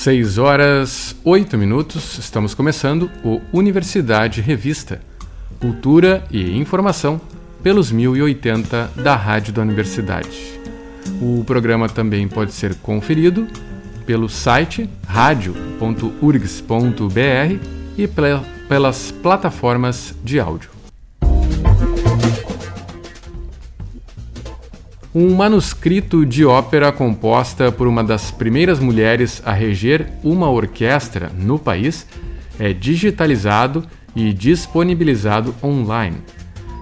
[0.00, 4.98] 6 horas 8 minutos, estamos começando o Universidade Revista,
[5.60, 7.20] Cultura e Informação
[7.62, 10.58] pelos 1080 da Rádio da Universidade.
[11.20, 13.46] O programa também pode ser conferido
[14.06, 15.92] pelo site radio.urgs.br
[17.98, 18.08] e
[18.66, 20.79] pelas plataformas de áudio.
[25.12, 31.58] Um manuscrito de ópera composta por uma das primeiras mulheres a reger uma orquestra no
[31.58, 32.06] país
[32.60, 36.18] é digitalizado e disponibilizado online.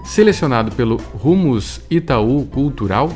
[0.05, 3.11] Selecionado pelo Rumos Itaú Cultural,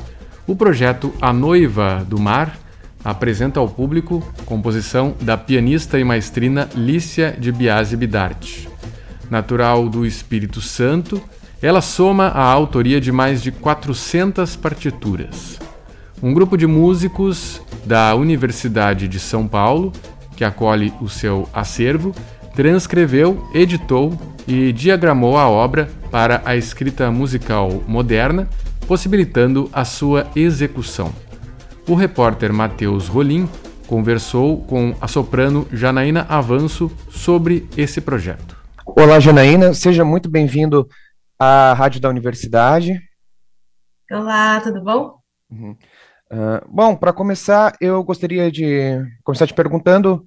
[0.47, 2.57] o projeto A Noiva do Mar
[3.05, 8.67] apresenta ao público composição da pianista e maestrina Lícia de Biase Bidarte.
[9.29, 11.21] Natural do Espírito Santo,
[11.63, 15.57] ela soma a autoria de mais de 400 partituras.
[16.21, 19.93] Um grupo de músicos da Universidade de São Paulo,
[20.35, 22.13] que acolhe o seu acervo,
[22.53, 28.49] transcreveu, editou e diagramou a obra para a escrita musical moderna,
[28.85, 31.13] possibilitando a sua execução.
[31.87, 33.47] O repórter Matheus Rolim
[33.87, 38.53] conversou com a soprano Janaína Avanço sobre esse projeto.
[38.85, 40.87] Olá, Janaína, seja muito bem-vindo
[41.37, 42.99] a Rádio da Universidade.
[44.11, 45.19] Olá, tudo bom?
[45.49, 45.71] Uhum.
[46.31, 50.25] Uh, bom, para começar, eu gostaria de começar te perguntando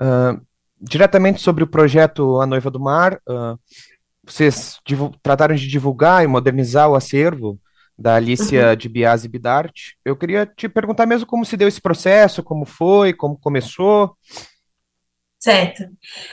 [0.00, 0.40] uh,
[0.80, 3.20] diretamente sobre o projeto A Noiva do Mar.
[3.28, 3.58] Uh,
[4.24, 4.78] vocês
[5.22, 7.58] trataram de divulgar e modernizar o acervo
[7.98, 8.76] da Alicia uhum.
[8.76, 9.72] de Biase Bidart.
[10.04, 14.16] Eu queria te perguntar mesmo como se deu esse processo, como foi, como começou.
[15.38, 15.84] Certo.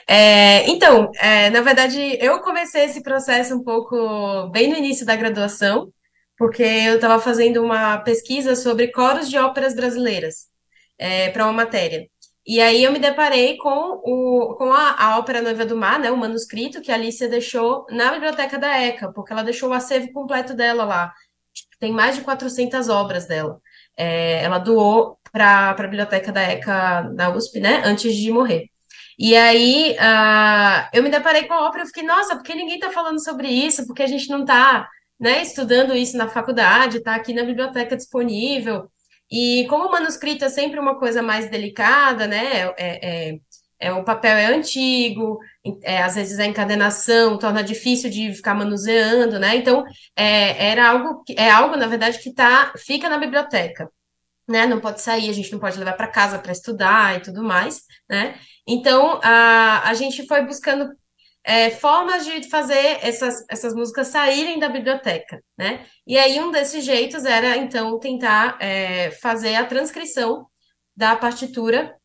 [0.08, 5.16] É, então, é, na verdade, eu comecei esse processo um pouco bem no início da
[5.16, 5.92] graduação,
[6.38, 10.48] porque eu estava fazendo uma pesquisa sobre coros de óperas brasileiras
[10.98, 12.08] é, para uma matéria.
[12.48, 13.70] E aí eu me deparei com,
[14.04, 17.86] o, com a, a ópera Noiva do Mar, né, o manuscrito que a Alicia deixou
[17.90, 21.14] na biblioteca da ECA, porque ela deixou o acervo completo dela lá.
[21.80, 23.60] Tem mais de 400 obras dela.
[23.98, 28.70] É, ela doou para a biblioteca da ECA da USP, né, antes de morrer.
[29.18, 32.76] E aí uh, eu me deparei com a ópera e fiquei, nossa, por que ninguém
[32.76, 33.86] está falando sobre isso?
[33.88, 34.88] Porque a gente não está
[35.20, 38.90] né, estudando isso na faculdade, está aqui na biblioteca disponível.
[39.32, 42.72] E como o manuscrito é sempre uma coisa mais delicada, né?
[42.78, 43.40] É, é,
[43.80, 45.40] é o papel é antigo,
[45.84, 49.56] é, às vezes a encadenação torna difícil de ficar manuseando, né?
[49.56, 49.84] Então
[50.16, 53.90] é, era algo é algo, na verdade, que tá, fica na biblioteca.
[54.48, 57.44] Né, não pode sair, a gente não pode levar para casa para estudar e tudo
[57.44, 58.36] mais, né?
[58.68, 60.92] Então, a, a gente foi buscando
[61.44, 65.86] é, formas de fazer essas, essas músicas saírem da biblioteca, né?
[66.08, 70.48] E aí, um desses jeitos era, então, tentar é, fazer a transcrição
[70.96, 71.96] da partitura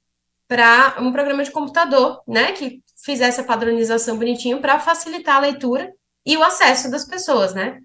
[0.47, 2.53] para um programa de computador, né?
[2.53, 5.91] Que fizesse a padronização bonitinho para facilitar a leitura
[6.27, 7.78] e o acesso das pessoas, né?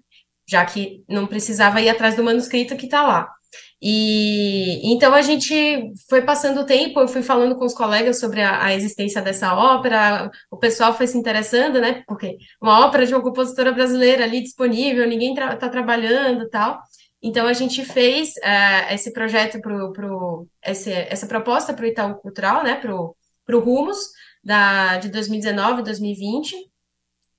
[0.46, 3.35] Já que não precisava ir atrás do manuscrito que está lá.
[3.80, 8.40] E então a gente foi passando o tempo, eu fui falando com os colegas sobre
[8.40, 12.02] a, a, existência dessa ópera, o pessoal foi se interessando, né?
[12.06, 16.80] Porque uma ópera de uma compositora brasileira ali disponível, ninguém está tra trabalhando tal.
[17.22, 22.62] Então a gente fez uh, esse projeto pro, pro essa proposta para o Itaú Cultural,
[22.62, 22.76] né?
[22.76, 23.98] Para o Rumos
[24.42, 26.54] da, de 2019, 2020.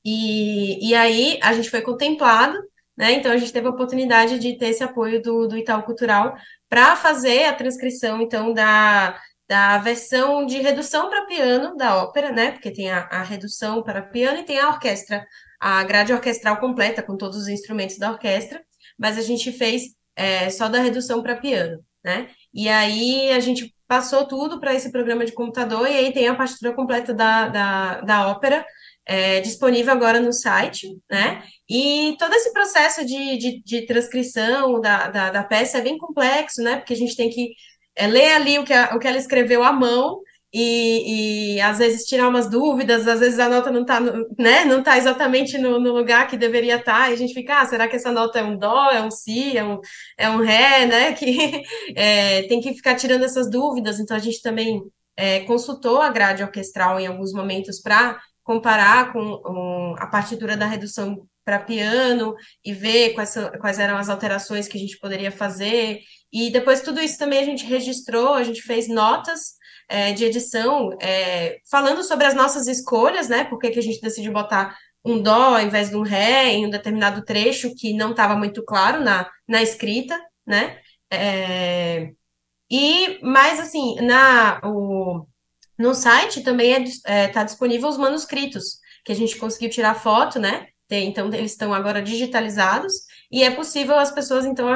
[0.05, 2.57] E, e aí a gente foi contemplado
[2.97, 3.13] né?
[3.13, 6.35] Então a gente teve a oportunidade de ter esse apoio do, do Itaú Cultural
[6.67, 12.51] para fazer a transcrição, então, da, da versão de redução para piano da ópera, né?
[12.51, 15.25] Porque tem a, a, redução para piano e tem a orquestra,
[15.59, 18.61] a grade orquestral completa, com todos os instrumentos da orquestra,
[18.97, 19.83] mas a gente fez
[20.15, 22.29] é, só da redução para piano, né?
[22.53, 26.35] E aí a gente passou tudo para esse programa de computador, e aí tem a
[26.35, 28.65] partitura completa da, da, da ópera,
[29.07, 31.41] é, disponível agora no site, né?
[31.69, 36.61] E todo esse processo de, de, de transcrição da, da, da, peça é bem complexo,
[36.61, 36.75] né?
[36.77, 37.53] Porque a gente tem que
[37.95, 40.19] é, ler ali o que, a, o que ela escreveu à mão
[40.53, 44.81] e, e, às vezes tirar umas dúvidas, às vezes a nota não está né, não
[44.81, 47.87] tá exatamente no, no, lugar que deveria estar, tá, e a gente fica, ah, será
[47.87, 49.79] que essa nota é um dó, é um si, é um,
[50.17, 51.13] é um ré, né?
[51.17, 51.63] Que
[51.95, 54.81] é, tem que ficar tirando essas dúvidas, então a gente também
[55.15, 60.65] é, consultou a grade orquestral em alguns momentos para comparar com um, a partitura da
[60.65, 62.33] redução para piano
[62.63, 65.99] e ver quais, quais eram as alterações que a gente poderia fazer.
[66.31, 69.57] E depois tudo isso também a gente registrou, a gente fez notas
[69.89, 73.43] é, de edição é, falando sobre as nossas escolhas, né?
[73.43, 76.65] Por que, que a gente decidiu botar um dó ao invés de um ré em
[76.65, 80.79] um determinado trecho que não estava muito claro na, na escrita, né?
[81.11, 82.11] É,
[82.71, 85.27] e mais assim, na o,
[85.77, 90.39] No site também está é, tá disponível os manuscritos, que a gente conseguiu tirar foto,
[90.39, 90.67] né?
[90.89, 92.93] Então, eles estão agora digitalizados
[93.29, 94.67] e é possível as pessoas, então,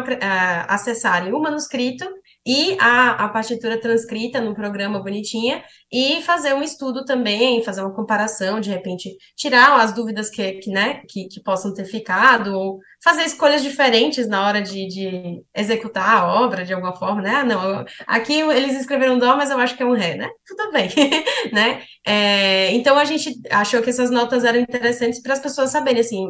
[0.67, 2.05] acessarem o manuscrito
[2.45, 7.93] e a, a partitura transcrita no programa bonitinha e fazer um estudo também, fazer uma
[7.93, 12.79] comparação, de repente tirar as dúvidas que, que, né, que, que possam ter ficado, ou
[13.03, 17.31] fazer escolhas diferentes na hora de, de executar a obra de alguma forma, né?
[17.35, 20.29] Ah, não, aqui eles escreveram dó, mas eu acho que é um ré, né?
[20.45, 20.89] Tudo bem,
[21.51, 21.83] né?
[22.05, 26.29] É, então a gente achou que essas notas eram interessantes para as pessoas saberem, assim,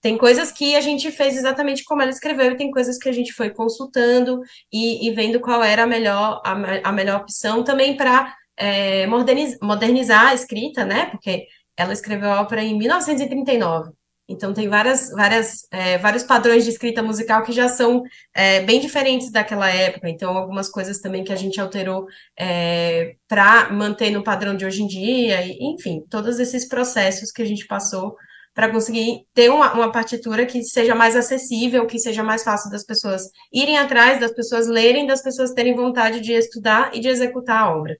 [0.00, 3.12] tem coisas que a gente fez exatamente como ela escreveu, e tem coisas que a
[3.12, 4.40] gente foi consultando
[4.72, 6.52] e, e vendo qual era a melhor, a,
[6.88, 11.06] a melhor opção também para é, modernizar, modernizar a escrita, né?
[11.06, 11.46] Porque
[11.76, 13.92] ela escreveu a ópera em 1939.
[14.28, 18.02] Então tem várias, várias, é, vários padrões de escrita musical que já são
[18.34, 20.08] é, bem diferentes daquela época.
[20.08, 22.06] Então algumas coisas também que a gente alterou
[22.38, 25.40] é, para manter no padrão de hoje em dia.
[25.46, 28.14] E, enfim, todos esses processos que a gente passou
[28.58, 32.84] para conseguir ter uma, uma, partitura que seja mais acessível, que seja mais fácil das
[32.84, 37.62] pessoas irem atrás, das pessoas lerem, das pessoas terem vontade de estudar e de executar
[37.62, 37.96] a obra.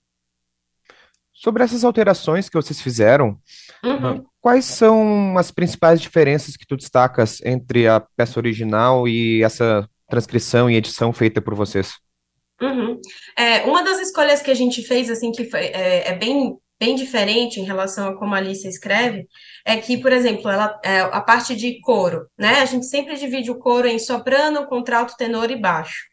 [1.33, 3.39] Sobre essas alterações que vocês fizeram,
[3.85, 4.17] uhum.
[4.17, 9.89] Ah, quais são as principais diferenças que tu destacas entre a peça original e essa
[10.11, 11.93] transcrição e edição feita por vocês?
[12.61, 13.01] Uhum.
[13.39, 16.95] É, uma das escolhas que a gente fez, assim, que foi, é, é bem bem
[16.95, 19.27] diferente em relação a como a Alice escreve,
[19.65, 22.61] é que, por exemplo, ela, é, a parte de coro, né?
[22.61, 26.07] A gente sempre divide o coro em soprano, contralto, tenor e baixo.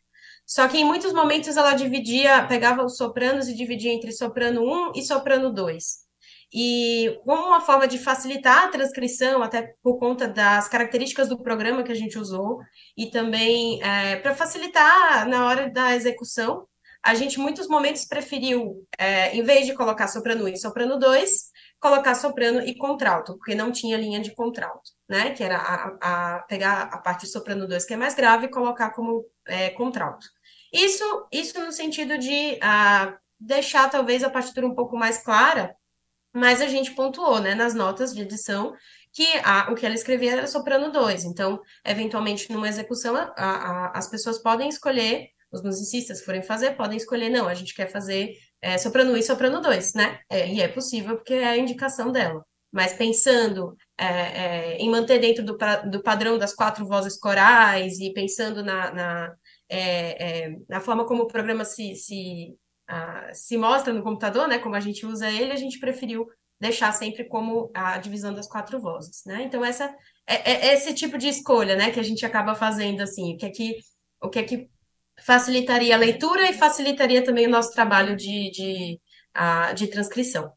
[0.45, 4.91] Só que em muitos momentos ela dividia, pegava os sopranos e dividia entre soprano 1
[4.95, 6.05] e soprano 2.
[6.53, 11.83] E como uma forma de facilitar a transcrição, até por conta das características do programa
[11.83, 12.59] que a gente usou,
[12.95, 16.67] e também é, para facilitar na hora da execução,
[17.05, 20.97] a gente, em muitos momentos, preferiu, é, em vez de colocar soprano 1 e soprano
[20.97, 25.29] 2, colocar soprano e contralto, porque não tinha linha de contralto, né?
[25.29, 28.89] Que era a, a pegar a parte soprano 2, que é mais grave, e colocar
[28.89, 30.25] como é, contralto.
[30.73, 35.75] Isso, isso no sentido de a, deixar, talvez, a partitura um pouco mais clara,
[36.33, 38.73] mas a gente pontuou, né, nas notas de edição,
[39.13, 41.23] que a, o que ela escrevia era soprano 2.
[41.25, 46.97] Então, eventualmente, numa execução, a, a, as pessoas podem escolher os musicistas forem fazer, podem
[46.97, 50.19] escolher, não, a gente quer fazer é, soprano 1 e soprano 2, né?
[50.29, 52.45] É, e é possível porque é a indicação dela.
[52.71, 55.57] Mas pensando é, é, em manter dentro do,
[55.89, 59.35] do, padrão das quatro vozes corais e pensando na, na,
[59.69, 62.53] é, é, na forma como o programa se, se,
[62.87, 64.59] a, se mostra no computador, né?
[64.59, 66.27] Como a gente usa ele, a gente preferiu
[66.59, 69.43] deixar sempre como a divisão das quatro vozes, né?
[69.43, 69.95] Então essa
[70.27, 73.45] é, é, esse tipo de escolha, né, que a gente acaba fazendo assim, o que
[73.45, 73.77] é que
[74.21, 74.69] o que é que
[75.23, 79.01] facilitaria a leitura e facilitaria também o nosso trabalho de, de,
[79.75, 80.51] de transcrição.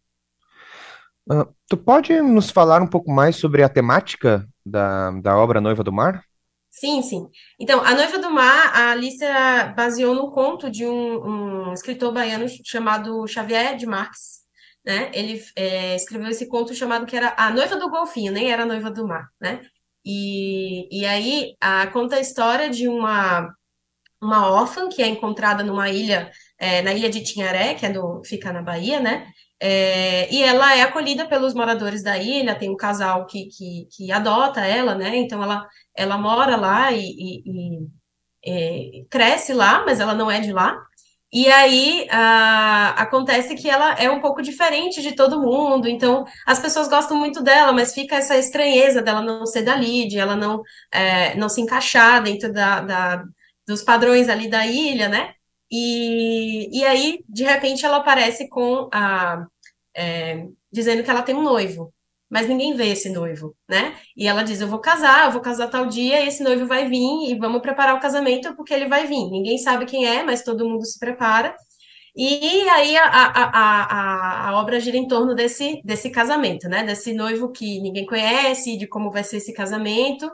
[1.31, 5.84] Uh, tu pode nos falar um pouco mais sobre a temática da, da obra Noiva
[5.84, 6.25] do Mar?
[6.70, 7.28] Sim, sim.
[7.58, 12.46] Então, A Noiva do Mar, a Alicia baseou no conto de um, um escritor baiano
[12.64, 14.38] chamado Xavier de Marques,
[14.85, 15.11] né?
[15.12, 18.66] Ele é, escreveu esse conto chamado que era A Noiva do Golfinho, nem era a
[18.66, 19.61] Noiva do Mar, né?
[20.04, 23.52] E, e aí a, conta a história de uma
[24.20, 28.22] uma órfã que é encontrada numa ilha, é, na ilha de Tinharé, que é do,
[28.25, 29.26] fica na Bahia, né?
[29.60, 34.12] É, e ela é acolhida pelos moradores da ilha, tem um casal que, que, que
[34.12, 35.16] adota ela, né?
[35.16, 37.80] Então ela, ela mora lá e, e,
[38.44, 40.76] e é, cresce lá, mas ela não é de lá.
[41.30, 42.06] E aí
[42.96, 47.42] acontece que ela é um pouco diferente de todo mundo, então as pessoas gostam muito
[47.42, 51.60] dela, mas fica essa estranheza dela não ser da Lid, ela não, é, não se
[51.60, 53.25] encaixar dentro da, da
[53.68, 55.34] dos padrões ali da ilha, né?
[55.70, 59.46] E, e aí, de repente, ela aparece com a.
[59.94, 61.92] É, dizendo que ela tem um noivo,
[62.30, 63.96] mas ninguém vê esse noivo, né?
[64.16, 67.30] E ela diz: Eu vou casar, eu vou casar tal dia, esse noivo vai vir,
[67.30, 69.30] e vamos preparar o casamento porque ele vai vir.
[69.30, 71.54] Ninguém sabe quem é, mas todo mundo se prepara.
[72.16, 76.82] E aí a, a, a, a, obra gira em torno desse, desse casamento, né?
[76.84, 80.28] Desse noivo que ninguém conhece, de como vai ser esse casamento.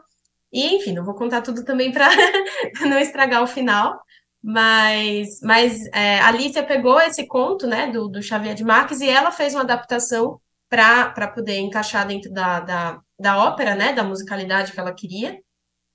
[0.55, 2.09] E, enfim, não vou contar tudo também para
[2.89, 4.01] não estragar o final,
[4.41, 9.09] mas, mas é, a Alicia pegou esse conto, né, do, do Xavier de Marques e
[9.09, 14.73] ela fez uma adaptação para poder encaixar dentro da, da, da ópera, né, da musicalidade
[14.73, 15.39] que ela queria.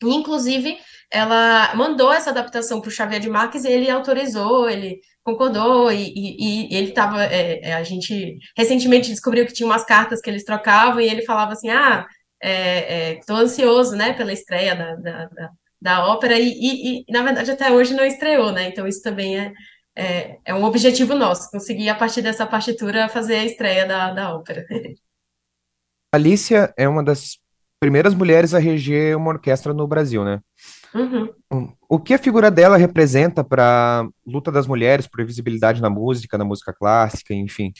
[0.04, 0.78] E, inclusive,
[1.12, 6.14] ela mandou essa adaptação para o Xavier de Marques e ele autorizou, ele concordou, e,
[6.16, 7.24] e, e ele estava.
[7.26, 11.24] É, é, a gente recentemente descobriu que tinha umas cartas que eles trocavam, e ele
[11.24, 12.06] falava assim: ah,
[12.42, 15.50] estou é, é, ansioso, né, pela estreia da, da, da,
[15.82, 19.40] da ópera, e, e, e, na verdade, até hoje não estreou, né, então isso também
[19.40, 19.54] é,
[19.96, 24.36] é, é um objetivo nosso, conseguir a partir dessa partitura fazer a estreia da, da
[24.36, 24.66] ópera.
[26.12, 27.38] Alicia é uma das
[27.80, 30.40] primeiras mulheres a reger uma orquestra no Brasil, né?
[30.94, 31.72] Uhum.
[31.88, 36.38] O que a figura dela representa para a luta das mulheres por visibilidade na música,
[36.38, 37.72] na música clássica, enfim?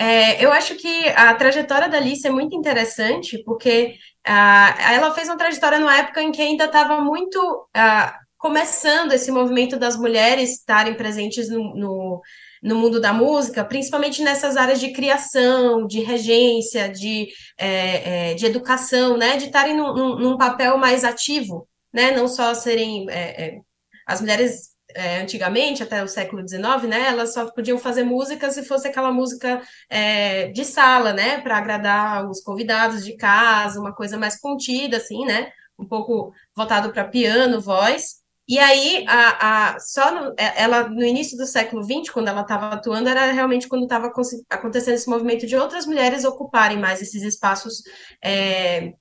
[0.00, 5.28] É, eu acho que a trajetória da Alice é muito interessante, porque uh, ela fez
[5.28, 7.36] uma trajetória numa época em que ainda estava muito
[7.76, 12.22] uh, começando esse movimento das mulheres estarem presentes no, no,
[12.62, 17.26] no, mundo da música, principalmente nessas áreas de criação, de regência, de,
[17.58, 19.36] é, é, de educação, né?
[19.36, 22.12] De estarem num, num, papel mais ativo, né?
[22.12, 23.10] Não só serem.
[23.10, 23.60] É, é
[24.06, 28.64] as mulheres é, antigamente, até o século XIX, né, elas só podiam fazer música se
[28.64, 34.16] fosse aquela música é, de sala, né, para agradar os convidados de casa, uma coisa
[34.16, 38.18] mais contida, assim, né, um pouco voltado para piano, voz.
[38.48, 42.40] E aí, a, a, só no, é, ela, no início do século XX, quando ela
[42.40, 44.10] estava atuando, era realmente quando estava
[44.48, 47.82] acontecendo esse movimento de outras mulheres ocuparem mais esses espaços
[48.24, 48.94] é,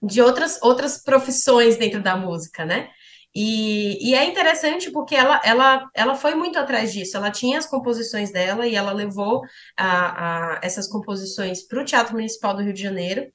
[0.00, 2.88] de outras, outras profissões dentro da música, né?
[3.38, 7.18] E, e, é interessante porque ela, ela, ela foi muito atrás disso.
[7.18, 9.42] Ela tinha as composições dela e ela levou
[9.76, 13.30] a, a essas composições para o Teatro Municipal do Rio de Janeiro.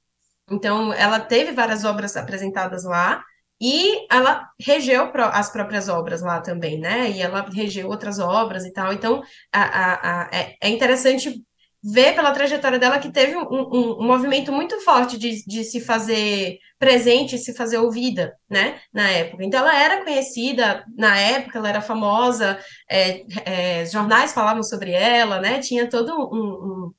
[0.50, 3.24] Então, ela teve várias obras apresentadas lá.
[3.62, 7.12] E ela regeu as próprias obras lá também, né?
[7.12, 8.92] E ela regeu outras obras e tal.
[8.92, 9.22] Então,
[9.54, 11.44] a, a, é, é interessante
[11.84, 15.82] ver pela trajetória dela que teve um, um, um, movimento muito forte de, de se
[15.82, 19.44] fazer presente, se fazer ouvida, né, na época.
[19.44, 22.60] Então, ela era conhecida na época, ela era famosa,
[22.90, 26.88] é, é, jornais falavam sobre ela, né, tinha todo um...
[26.88, 26.94] um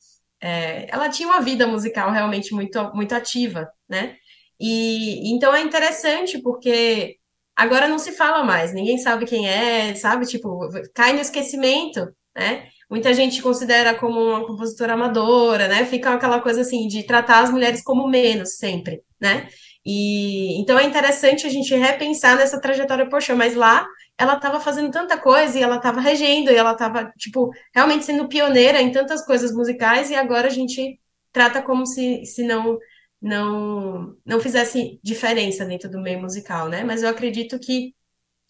[0.45, 4.17] é, ela tinha uma vida musical realmente muito, muito ativa, né,
[4.59, 7.17] e então é interessante porque
[7.57, 10.27] agora não se fala mais, ninguém sabe quem é, sabe?
[10.27, 12.69] Tipo, cai no esquecimento, né?
[12.93, 15.87] Muita gente considera como uma compositora amadora, né?
[15.87, 19.49] Fica aquela coisa assim de tratar as mulheres como menos sempre, né?
[19.83, 24.91] E então é interessante a gente repensar nessa trajetória, poxa, mas lá ela estava fazendo
[24.91, 29.25] tanta coisa e ela estava regendo e ela estava, tipo, realmente sendo pioneira em tantas
[29.25, 31.01] coisas musicais e agora a gente
[31.33, 32.79] trata como se, se não
[33.23, 36.85] não, não fizesse diferença dentro do meio musical, né?
[36.85, 37.95] Mas eu acredito que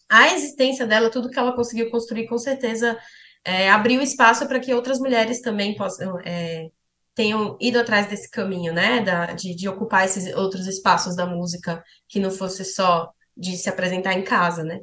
[0.09, 2.97] a existência dela, tudo que ela conseguiu construir, com certeza
[3.45, 6.69] é, abriu espaço para que outras mulheres também possam é,
[7.15, 9.01] tenham ido atrás desse caminho, né?
[9.01, 13.69] Da, de, de ocupar esses outros espaços da música que não fosse só de se
[13.69, 14.79] apresentar em casa, né?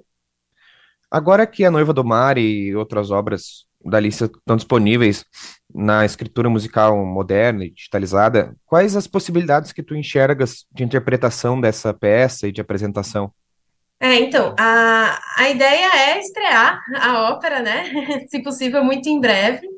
[1.11, 5.25] Agora que a Noiva do Mar e outras obras da lista estão disponíveis
[5.75, 11.93] na escritura musical moderna e digitalizada, quais as possibilidades que tu enxergas de interpretação dessa
[11.95, 13.33] peça e de apresentação?
[14.03, 17.85] É, então, a, a ideia é estrear a ópera, né?
[18.29, 19.69] Se possível, muito em breve.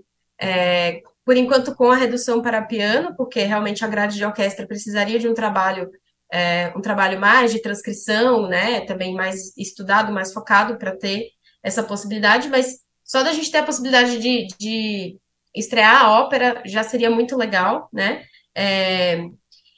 [0.41, 5.19] É, por enquanto, com a redução para piano, porque realmente a grade de orquestra precisaria
[5.19, 5.91] de um trabalho,
[6.33, 8.83] é, um trabalho mais de transcrição, né?
[8.83, 11.29] Também mais estudado, mais focado para ter
[11.62, 15.19] essa possibilidade, mas só da gente ter a possibilidade de, de
[15.55, 18.25] estrear a ópera já seria muito legal, né?
[18.55, 19.26] É,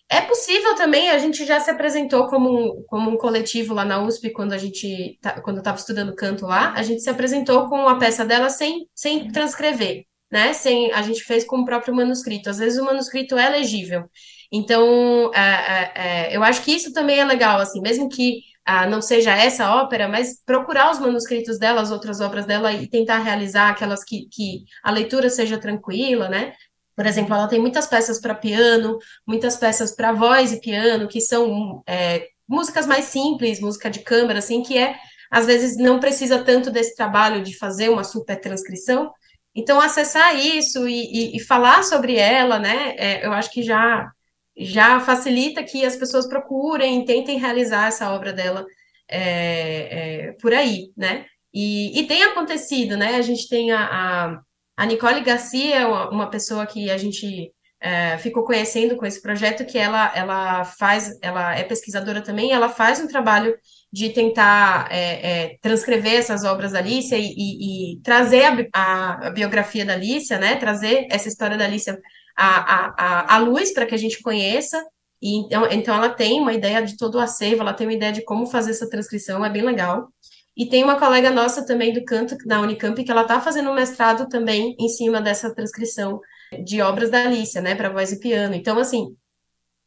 [0.09, 4.31] é possível também, a gente já se apresentou como como um coletivo lá na USP,
[4.31, 7.89] quando a gente, tá, quando eu estava estudando canto lá, a gente se apresentou com
[7.89, 10.53] a peça dela sem, sem transcrever, né?
[10.53, 12.51] Sem, a gente fez com o próprio manuscrito.
[12.51, 14.05] Às vezes o manuscrito é legível.
[14.53, 15.93] Então, é, é,
[16.33, 19.75] é, eu acho que isso também é legal, assim, mesmo que ah, não seja essa
[19.75, 24.27] ópera, mas procurar os manuscritos dela, as outras obras dela e tentar realizar aquelas que,
[24.31, 26.55] que a leitura seja tranquila, né?
[26.97, 31.21] Por exemplo, ela tem muitas peças para piano, muitas peças para voz e piano, que
[31.21, 34.97] são é, músicas mais simples, música de câmara, assim, que é,
[35.31, 39.13] às vezes, não precisa tanto desse trabalho de fazer uma super transcrição.
[39.55, 44.11] Então, acessar isso e, e, e falar sobre ela, né, é, eu acho que já
[44.57, 48.65] já facilita que as pessoas procurem, tentem realizar essa obra dela
[49.09, 51.27] é, é, por aí, né?
[51.53, 53.17] E, e, tem acontecido, né?
[53.17, 54.41] A gente tem a, a,
[54.77, 59.65] a Nicole Garcia, uma, uma, pessoa que a gente é, ficou conhecendo com esse projeto,
[59.65, 63.57] que ela, ela faz, ela é pesquisadora também, ela faz um trabalho
[63.93, 64.99] de tentar é,
[65.45, 70.39] é, transcrever essas obras da Alicia e, e, e trazer a, a, biografia da Alicia,
[70.39, 70.57] né?
[70.57, 71.97] Trazer essa história da Alicia
[72.37, 74.85] a, a, a luz para que a gente conheça.
[75.23, 78.13] E então, então ela tem uma ideia de todo o acervo, ela tem uma ideia
[78.13, 80.09] de como fazer essa transcrição, é bem legal.
[80.57, 83.75] E tem uma colega nossa também do canto da Unicamp que ela está fazendo um
[83.75, 86.21] mestrado também em cima dessa transcrição
[86.65, 88.55] de obras da Alicia, né, para voz e piano.
[88.55, 89.17] Então, assim,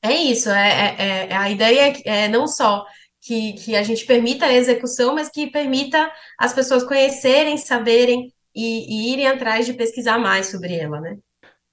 [0.01, 0.49] é isso.
[0.49, 2.85] É, é, é a ideia é, é não só
[3.21, 9.09] que, que a gente permita a execução, mas que permita as pessoas conhecerem, saberem e,
[9.09, 11.17] e irem atrás de pesquisar mais sobre ela, né?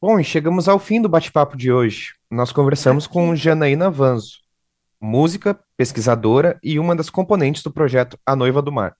[0.00, 2.14] Bom, e chegamos ao fim do bate-papo de hoje.
[2.30, 4.40] Nós conversamos com Janaína Vanzo,
[5.00, 8.94] música, pesquisadora e uma das componentes do projeto A Noiva do Mar.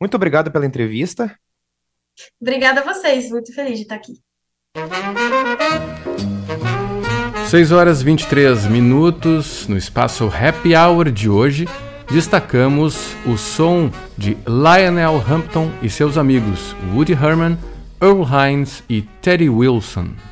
[0.00, 1.34] Muito obrigado pela entrevista.
[2.40, 4.20] Obrigada a vocês, muito feliz de estar aqui.
[7.48, 11.66] 6 horas 23 minutos no espaço Happy Hour de hoje.
[12.10, 17.58] Destacamos o som de Lionel Hampton e seus amigos Woody Herman,
[18.00, 20.27] Earl Hines e Teddy Wilson.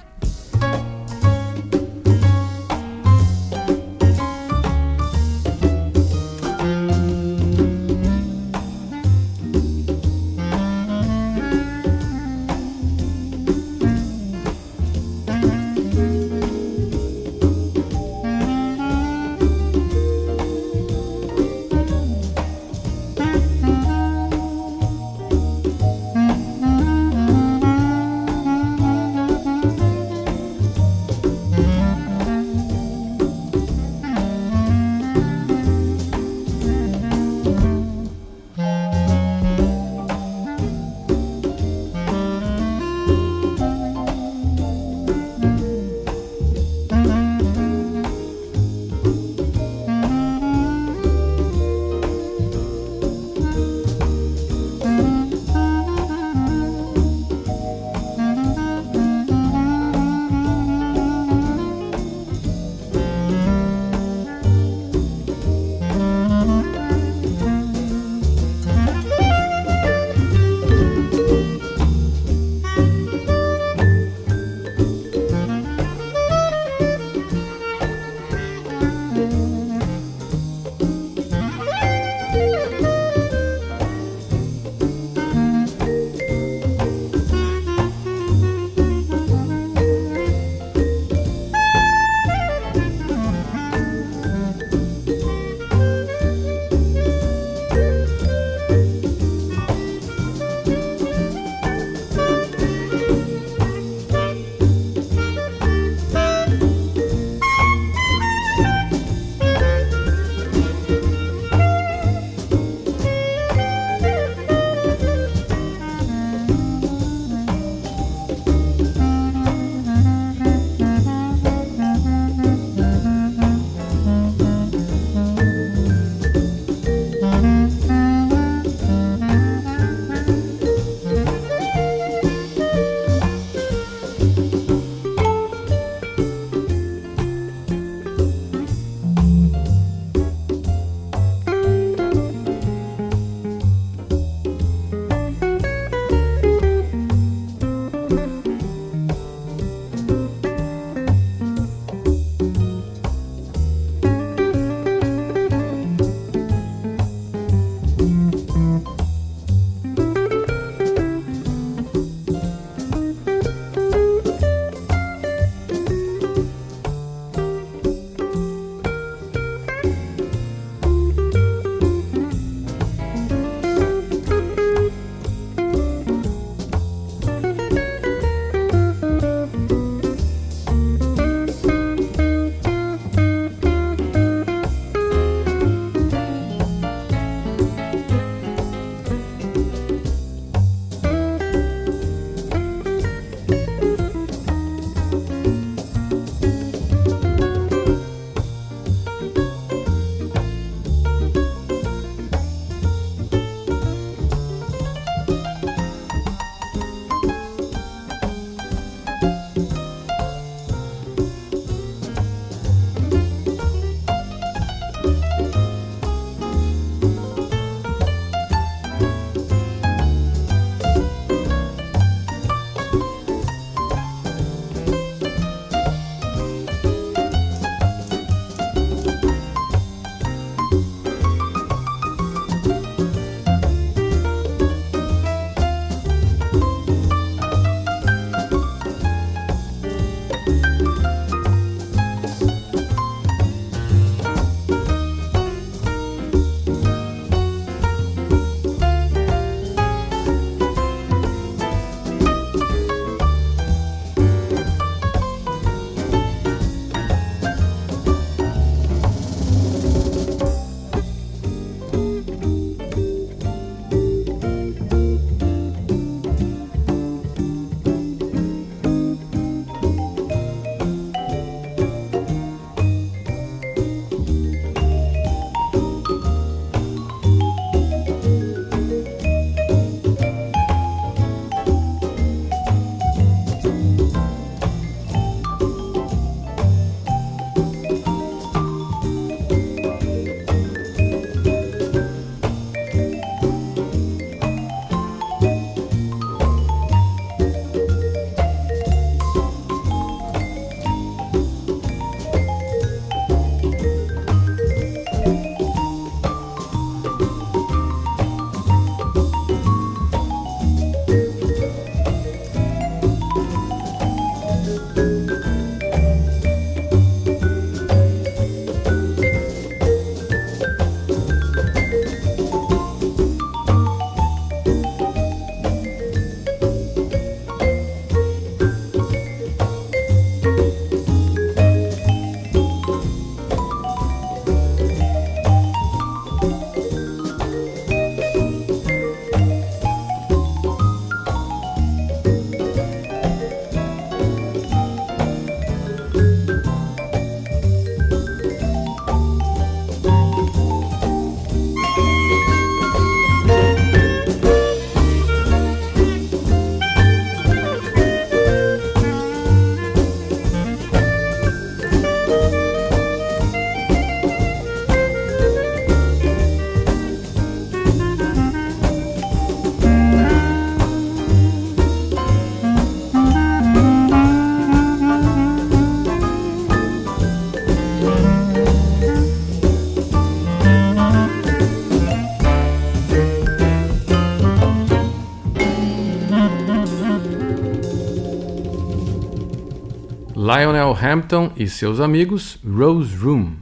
[390.57, 393.57] Lionel Hampton e seus amigos Rose Room.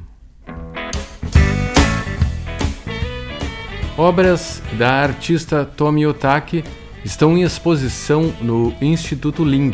[3.99, 6.63] Obras da artista Tomi Otaki
[7.05, 9.73] estão em exposição no Instituto Ling.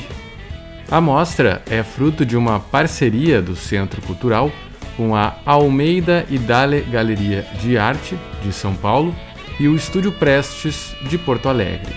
[0.91, 4.51] A mostra é fruto de uma parceria do Centro Cultural
[4.97, 9.15] com a Almeida Idale Galeria de Arte de São Paulo
[9.59, 11.93] e o Estúdio Prestes de Porto Alegre.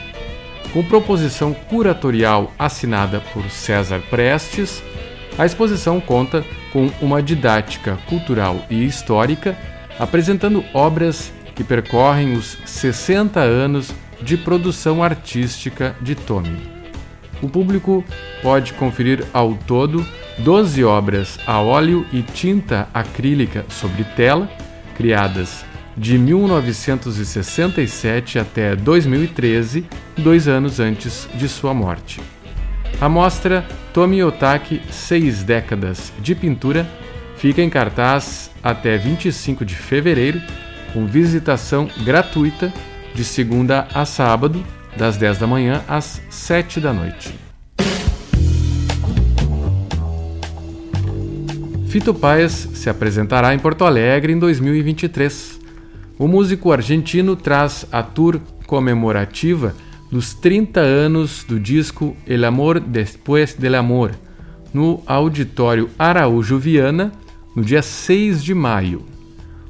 [0.73, 4.83] Com proposição curatorial assinada por César Prestes,
[5.37, 9.57] a exposição conta com uma didática cultural e histórica
[9.99, 16.71] apresentando obras que percorrem os 60 anos de produção artística de Tomi.
[17.41, 18.03] O público
[18.41, 20.05] pode conferir ao todo
[20.39, 24.49] 12 obras a óleo e tinta acrílica sobre tela,
[24.95, 25.65] criadas
[25.95, 29.85] de 1967 até 2013,
[30.17, 32.19] dois anos antes de sua morte.
[32.99, 36.89] A mostra Tomi Otaki Seis Décadas de Pintura
[37.37, 40.41] fica em cartaz até 25 de fevereiro,
[40.91, 42.73] com visitação gratuita
[43.13, 44.65] de segunda a sábado,
[44.97, 47.35] das 10 da manhã às 7 da noite.
[51.87, 55.59] Fito Paes se apresentará em Porto Alegre em 2023.
[56.17, 59.75] O músico argentino traz a tour comemorativa
[60.13, 64.11] dos 30 anos do disco El Amor Después del Amor,
[64.71, 67.11] no Auditório Araújo Viana,
[67.55, 69.03] no dia 6 de maio.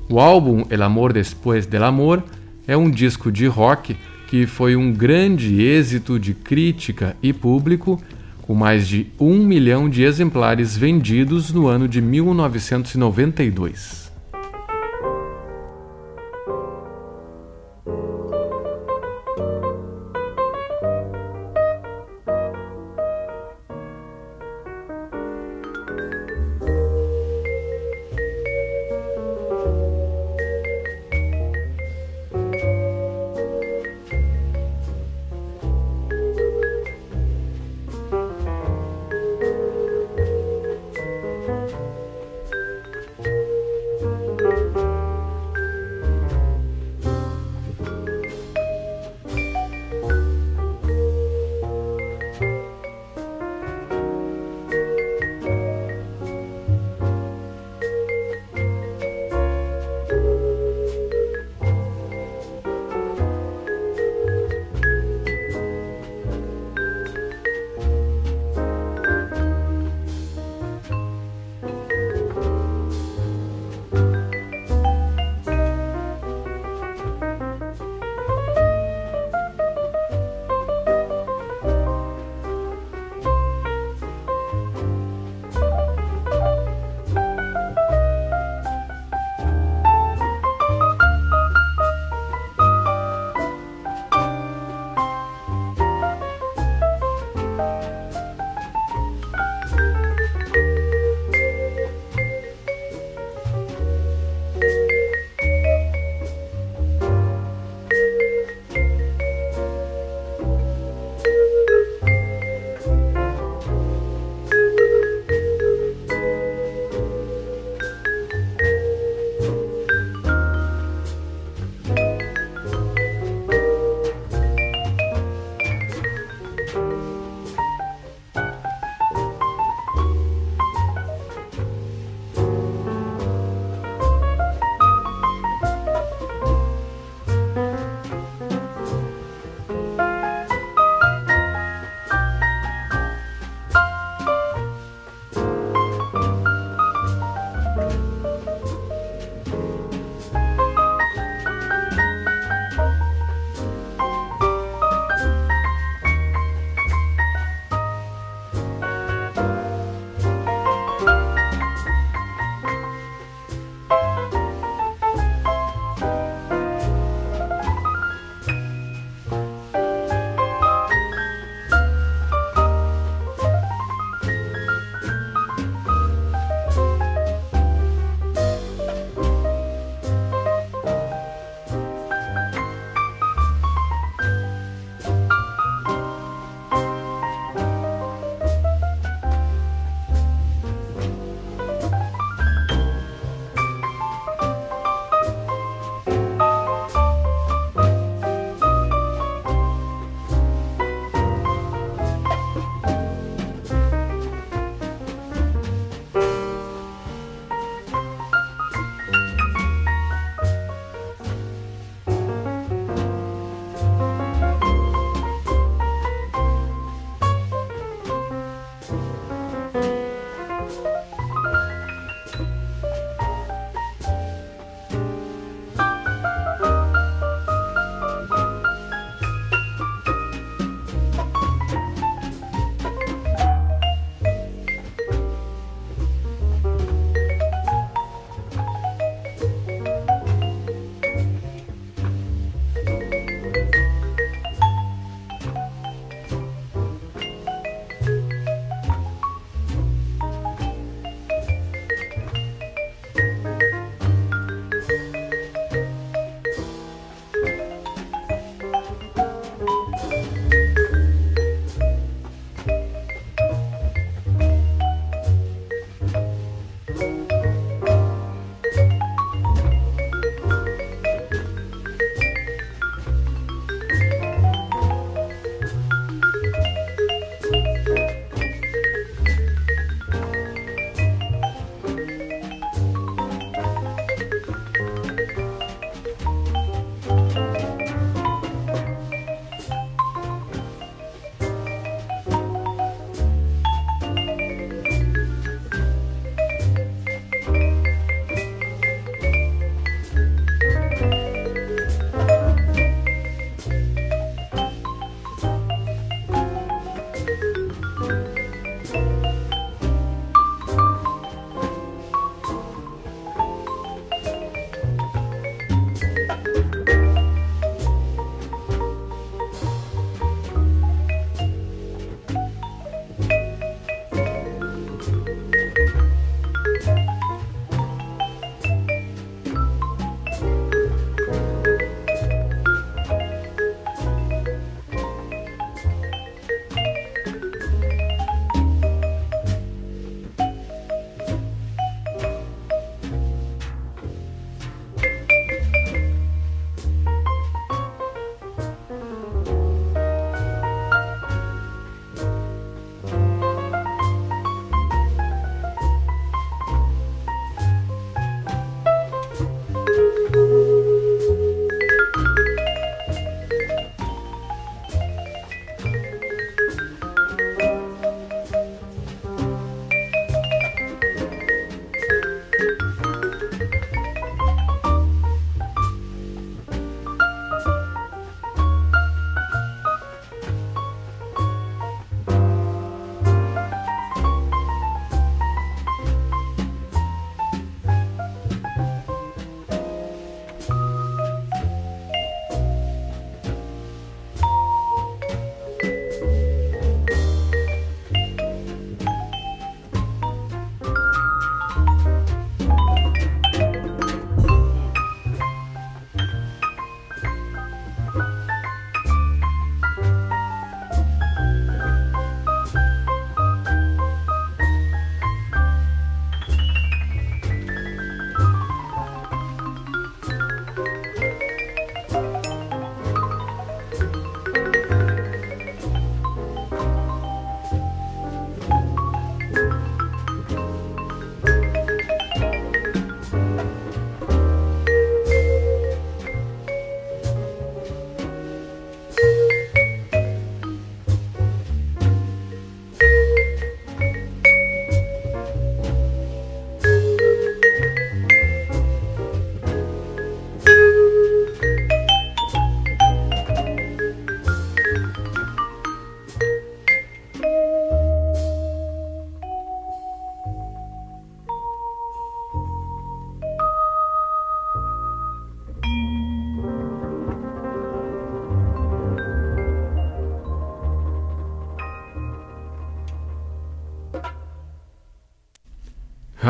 [0.10, 2.26] O álbum El Amor Después del Amor
[2.68, 3.96] é um disco de rock
[4.28, 8.04] que foi um grande êxito de crítica e público,
[8.42, 14.03] com mais de um milhão de exemplares vendidos no ano de 1992.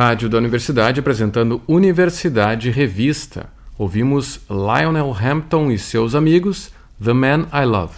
[0.06, 3.46] Rádio da Universidade apresentando Universidade Revista.
[3.78, 7.94] Ouvimos Lionel Hampton e seus amigos, The Man I Love.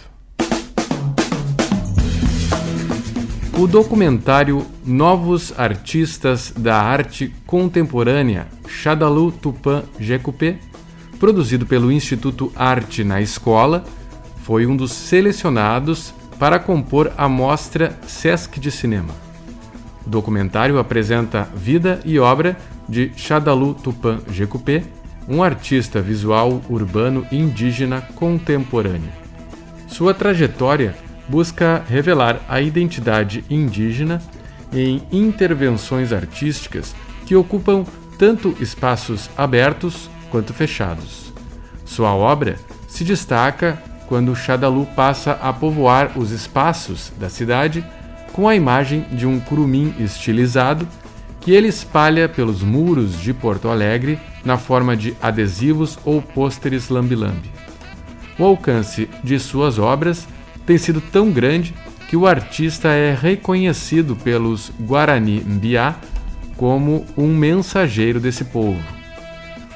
[3.58, 10.60] O documentário Novos Artistas da Arte Contemporânea, Shadalu Tupan Jekupé,
[11.18, 13.84] produzido pelo Instituto Arte na Escola,
[14.44, 19.25] foi um dos selecionados para compor a mostra Sesc de Cinema.
[20.06, 22.56] O documentário apresenta vida e obra
[22.88, 24.84] de Shadalu Tupan Jekupé,
[25.28, 29.10] um artista visual urbano indígena contemporâneo.
[29.88, 30.94] Sua trajetória
[31.28, 34.22] busca revelar a identidade indígena
[34.72, 36.94] em intervenções artísticas
[37.26, 37.84] que ocupam
[38.16, 41.32] tanto espaços abertos quanto fechados.
[41.84, 47.84] Sua obra se destaca quando Xadalu passa a povoar os espaços da cidade
[48.36, 50.86] com a imagem de um curumim estilizado
[51.40, 57.50] que ele espalha pelos muros de Porto Alegre na forma de adesivos ou pôsteres lambi-lambi.
[58.38, 60.28] O alcance de suas obras
[60.66, 61.74] tem sido tão grande
[62.08, 65.96] que o artista é reconhecido pelos Guarani Mbiá
[66.58, 68.82] como um mensageiro desse povo.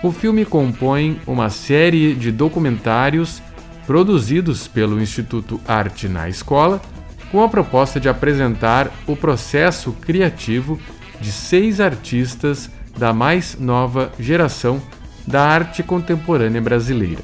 [0.02, 3.40] O filme compõe uma série de documentários
[3.86, 6.80] produzidos pelo Instituto Arte na Escola,
[7.30, 10.78] com a proposta de apresentar o processo criativo
[11.20, 14.80] de seis artistas da mais nova geração
[15.26, 17.22] da arte contemporânea brasileira.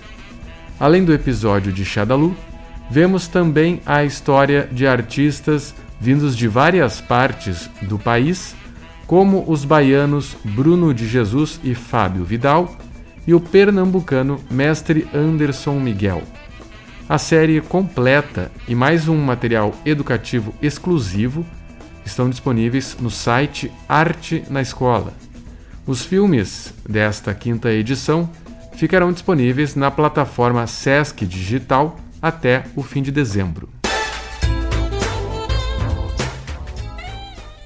[0.79, 2.37] Além do episódio de Xadalu,
[2.91, 8.55] vemos também a história de artistas vindos de várias partes do país,
[9.07, 12.77] como os baianos Bruno de Jesus e Fábio Vidal
[13.27, 16.23] e o pernambucano Mestre Anderson Miguel.
[17.09, 21.47] A série completa e mais um material educativo exclusivo
[22.05, 25.13] estão disponíveis no site Arte na Escola.
[25.87, 28.29] Os filmes desta quinta edição
[28.75, 33.69] ficarão disponíveis na plataforma Sesc Digital até o fim de dezembro.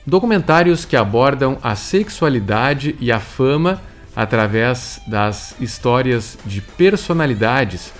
[0.07, 3.81] Documentários que abordam a sexualidade e a fama
[4.15, 7.91] através das histórias de personalidades,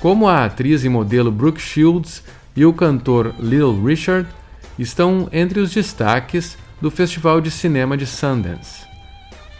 [0.00, 2.24] como a atriz e modelo Brooke Shields
[2.56, 4.26] e o cantor Lil Richard,
[4.78, 8.86] estão entre os destaques do Festival de Cinema de Sundance.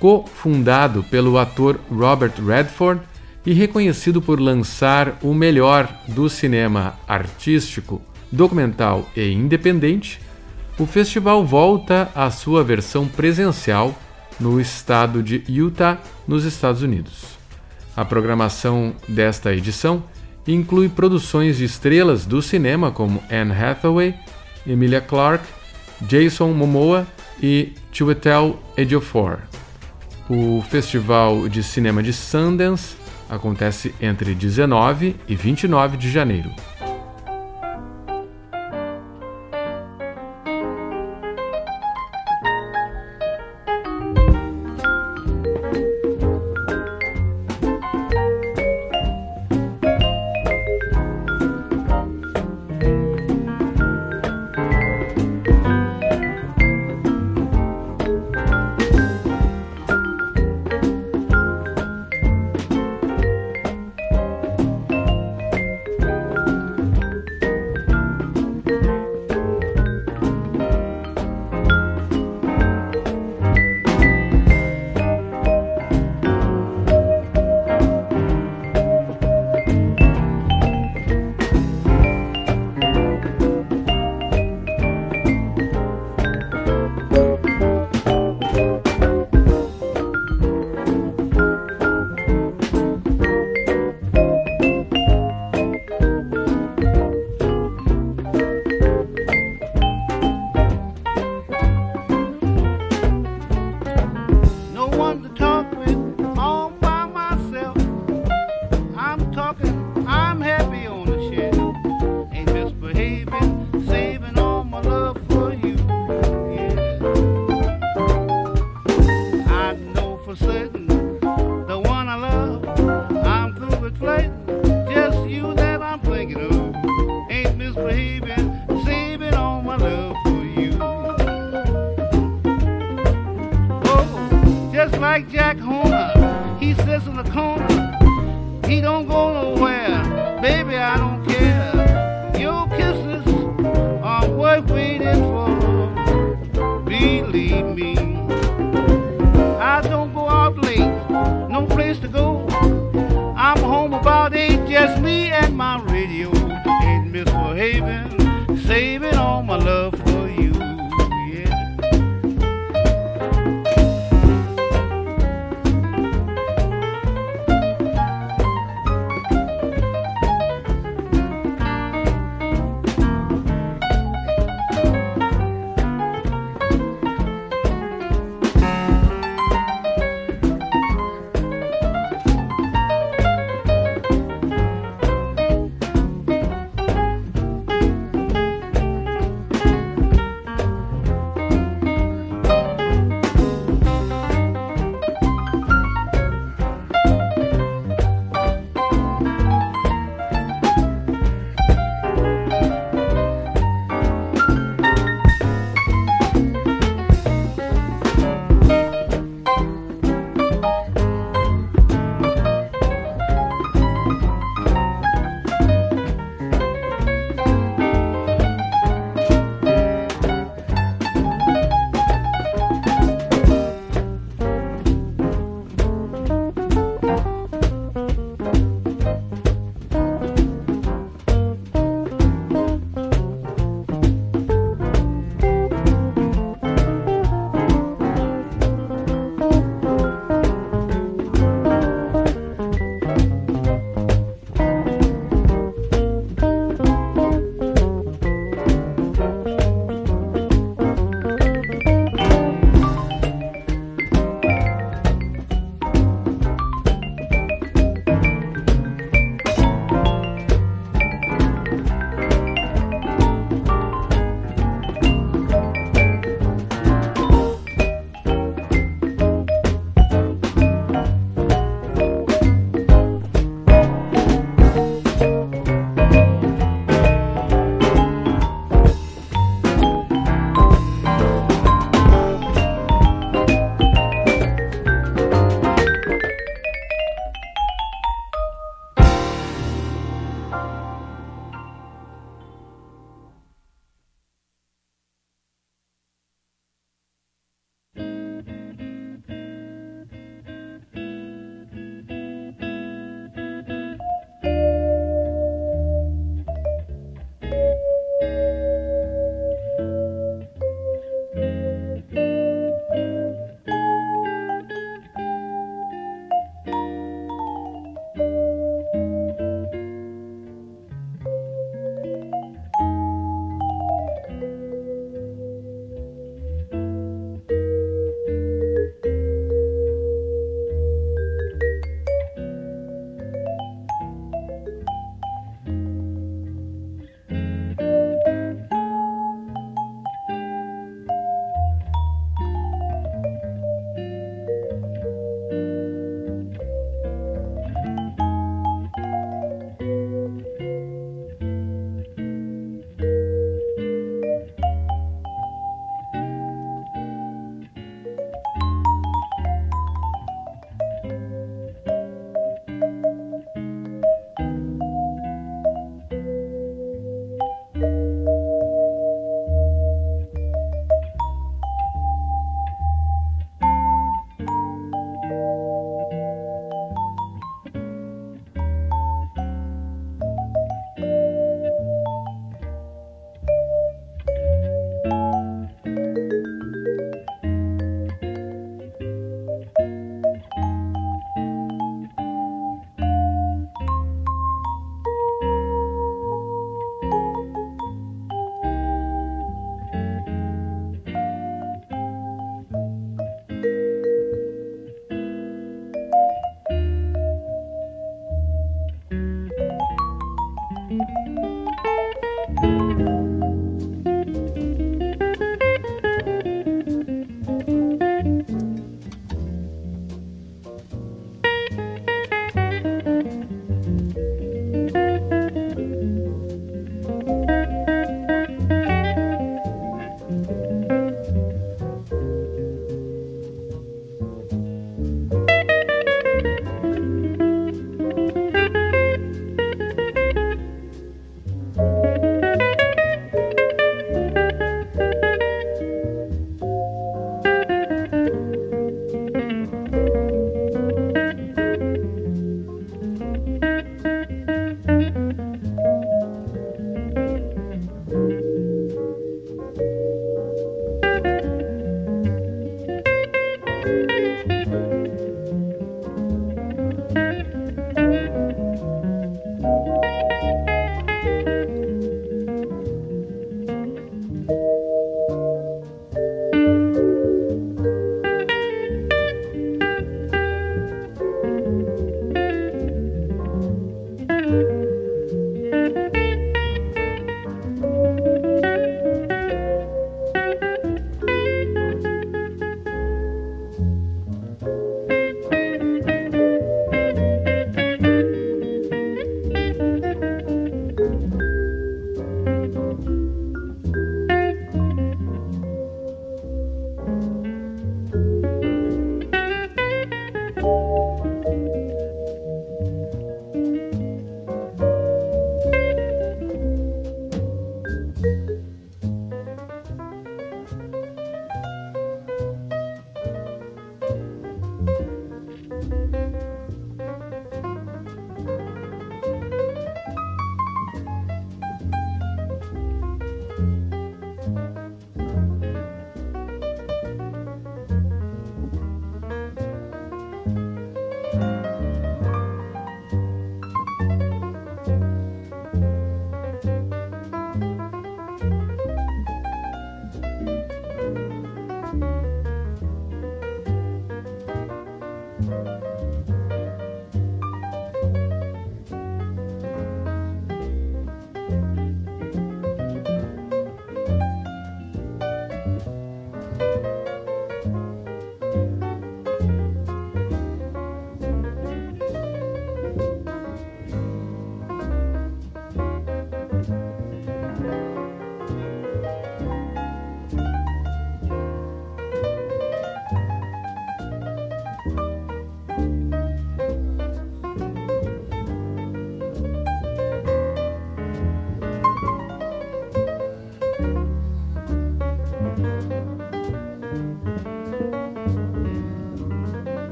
[0.00, 3.00] Co-fundado pelo ator Robert Redford
[3.46, 10.20] e reconhecido por lançar o melhor do cinema artístico, documental e independente,
[10.78, 13.96] o festival volta à sua versão presencial
[14.40, 17.38] no estado de Utah, nos Estados Unidos.
[17.96, 20.02] A programação desta edição
[20.46, 24.14] inclui produções de estrelas do cinema como Anne Hathaway,
[24.66, 25.46] Emilia Clarke,
[26.02, 27.06] Jason Momoa
[27.42, 29.38] e Chiwetel Ejiofor.
[30.28, 32.96] O Festival de Cinema de Sundance
[33.28, 36.50] acontece entre 19 e 29 de janeiro.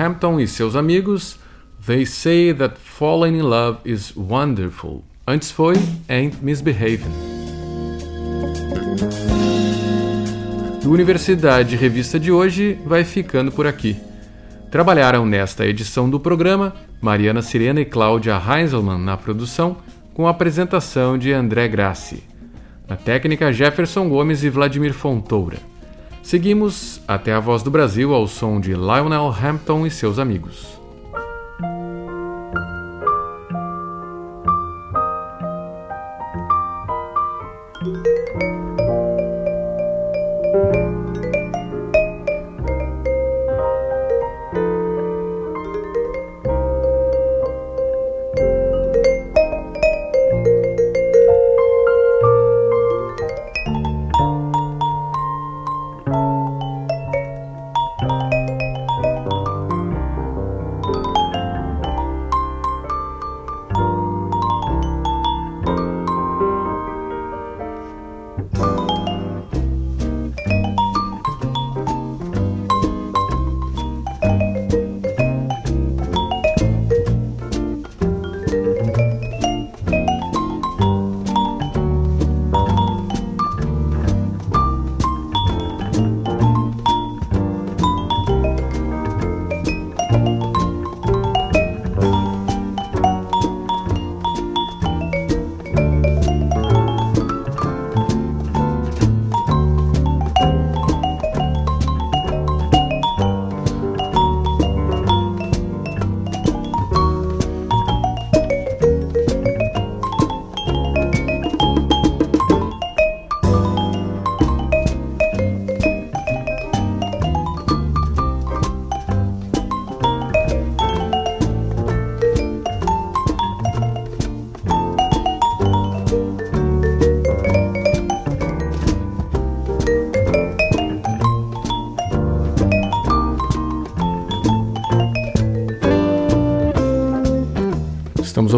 [0.00, 1.38] Hampton e seus amigos
[1.84, 5.04] They Say That Falling in Love is Wonderful.
[5.26, 5.74] Antes foi
[6.08, 7.12] Ain't Misbehaving.
[10.86, 13.94] O Universidade Revista de hoje vai ficando por aqui.
[14.70, 19.76] Trabalharam nesta edição do programa Mariana Sirena e Cláudia Heinzelmann na produção,
[20.14, 22.22] com a apresentação de André Grassi.
[22.88, 25.58] Na técnica, Jefferson Gomes e Vladimir Fontoura.
[26.22, 30.79] Seguimos até a Voz do Brasil ao som de Lionel Hampton e seus amigos.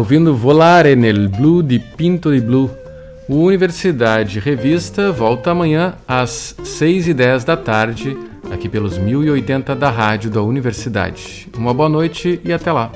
[0.03, 2.69] Ouvindo Volare nel Blu de Pinto di Blu.
[3.29, 8.17] O Universidade Revista volta amanhã às 6 e 10 da tarde,
[8.51, 11.47] aqui pelos 1080 da rádio da Universidade.
[11.57, 12.91] Uma boa noite e até lá.